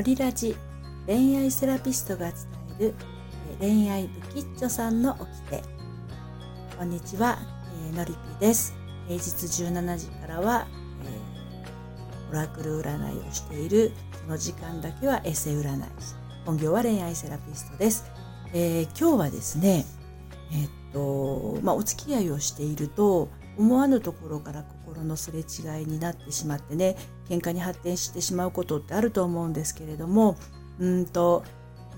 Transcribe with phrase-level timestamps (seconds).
[0.00, 0.56] ホリラジ
[1.06, 2.38] 恋愛セラピストが伝
[2.78, 2.94] える
[3.58, 5.62] 恋愛ブキッチョさんの起きて。
[6.78, 7.38] こんにちは、
[7.90, 8.74] えー、のりぴです。
[9.08, 10.66] 平日17時からは、
[11.04, 13.92] えー、オラクル占いをしている
[14.24, 15.82] その時間だけはエセ占い
[16.46, 18.10] 本業は恋愛セラピストです、
[18.54, 19.84] えー、今日はですね
[20.50, 23.28] えっとまあお付き合いをしていると
[23.58, 26.96] 思わぬところから心のすれ違いになってしまってね
[27.28, 30.36] 喧嘩に発展してしまうことってあると思うんですけれども
[30.78, 31.44] うんと、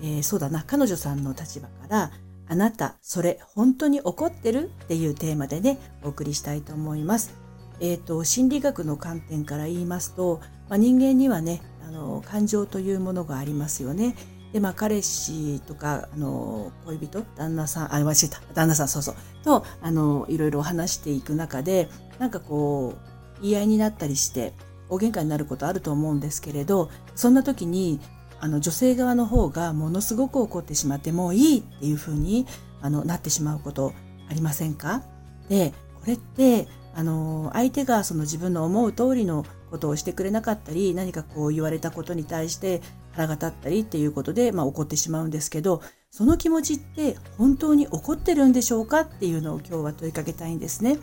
[0.01, 2.11] えー、そうだな彼女さんの立場から
[2.49, 7.35] 「あなたそれ本当に怒ってる?」っていうテーマでねお送りしたいと思います。
[7.81, 14.15] えーと、心理学の観点から言いますと、まあ、人間にはねあの感情というものがありますよね。
[14.53, 17.23] でまあ彼氏とかあの恋人？
[17.37, 17.95] 旦那さん？
[17.95, 18.41] あ間違えた。
[18.55, 19.15] 旦那さんそうそう。
[19.45, 21.89] とあのいろいろ話していく中で
[22.19, 22.95] なんかこ
[23.39, 24.53] う言い合いになったりして
[24.89, 27.99] 大喧嘩になることあると思うんですけれどそんな時に
[28.41, 32.47] あの女性側の方がものすごく怒ってしまってもういいっていうふうに
[32.81, 33.95] あのなってしまうこと
[34.29, 35.03] ありませんか？
[35.49, 50.99] でこれってあの相手がその自分の思う通りのことをしてくれなかったり何かこう言われたことに対して腹が立ったりっていうことで、まあ、怒ってしまうんですけどその気持ちって本当に怒ってるんでしょうかっていうのを今日は問いかけたいんですね。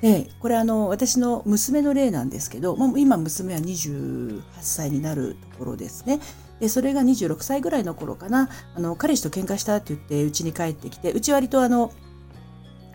[0.00, 6.20] でこれあの私の娘の例なんですけど、まあ、今娘は28歳になるところですね。
[6.58, 11.92] でそれが26歳ぐらいの頃かなあの彼氏と喧嘩したって言ってうちに帰ってきてうち割とあの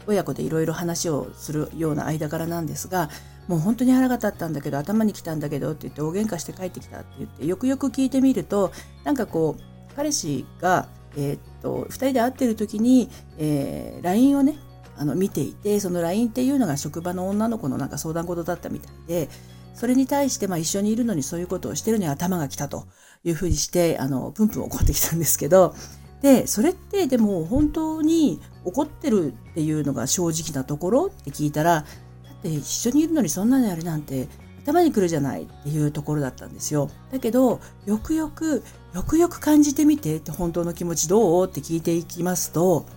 [0.07, 3.09] 親子でいろいろ話をするような間柄なんですが
[3.47, 8.71] もう本当に腹が立ったんだけど頭に来たんだけどって言って大喧嘩して帰ってきたって言ってよくよく聞いてみると
[9.03, 14.57] なんかこう彼氏が、えー、っと2人で会ってる時に、えー、LINE をね
[14.97, 19.29] あの見ていてその LINE っていうのが職場の女の子のなんか相談事だったみたいで
[19.73, 22.85] それに対してまあ一緒にいるのにそういうことをしてるのに頭が来たと
[23.23, 25.75] いうふうにしてあのプンプン怒ってきたんですけど
[26.21, 31.85] でそれってでも本当に怒ってるっていうのが正直なところって聞いたらだ
[32.31, 34.27] って一緒にいるのにそんなのやるなんて
[34.63, 36.89] 頭にくるじゃないっていうところだったんですよ。
[37.11, 38.63] だけどよくよく
[38.95, 41.47] よくよく感じてみてって本当の気持ちどう？
[41.47, 42.87] って聞いていきますと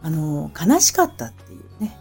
[0.00, 1.94] あの悲しかったっていうね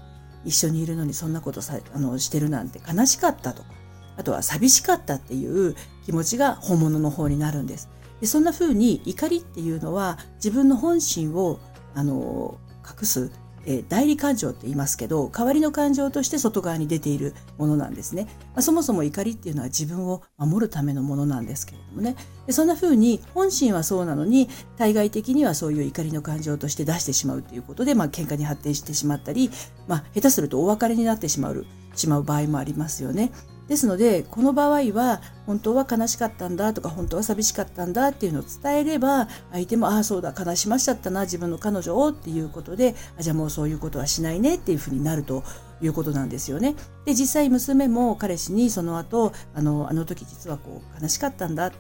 [0.46, 3.70] 一緒にいるのにそんなことさあのしてるなんて悲しかったとか
[4.16, 7.90] あとは寂しかったっていう気持ちが本物の方になるんです。
[8.22, 11.60] でそんな風に怒りっていうのは自分の本心を
[11.94, 13.32] あの隠す、
[13.66, 22.16] えー、代理感情って言いますけど代わりの感情として外側に出ているものなんですね、まあ、そもそも怒りっていうのは自分を守るためのものなんですけれどもね
[22.46, 29.50] でそんな風に本心はそうなのに対外的にはそういう怒りの感情として出してしまうということで、まあ喧嘩に発展してしまったり、
[29.88, 31.66] まあ、下手するとお別れになってしまう
[31.96, 33.32] しまう場合もありますよね。
[33.72, 45.46] ですのでこの場合は本当は悲しかったんだとか本当は寂しかったんだっていうのを伝えれば相手もああそうだ悲しましちゃったな自分の彼女をっていうことであじゃあもうそういうことはしないねっていうふうになると
[45.82, 46.76] いうことなんですよね。
[47.06, 51.72] で実際娘も彼氏にその後あのあの時実はこう悲しかったんだ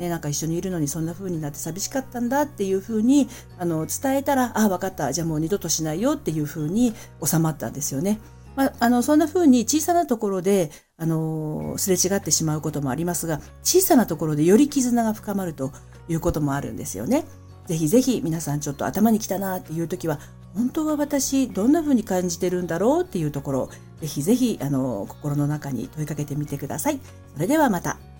[0.00, 6.92] ね、なんか一緒にいるのにそんな風になって寂しかったんだっていう風にあに伝えたらああ分かったじゃあもう二度としないよっていう風に
[7.24, 8.18] 収まったんですよね。
[8.56, 15.72] まあ、あのそんな風に小さなところであのすれ違ってしまうこともありますが小さなところでより絆が深まると
[16.08, 17.24] いうこともあるんですよね。
[17.66, 20.20] ぜひぜひ皆さんちょっと頭にきたなっていう時は
[20.54, 27.00] 本当は私どんな風に感じてるんだろうっていうところぜひぜひあの心の中に問いかけてみてください。
[27.34, 28.15] それではまた。